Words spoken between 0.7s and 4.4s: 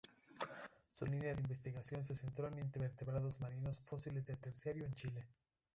Su línea de investigación se centró en invertebrados marinos fósiles del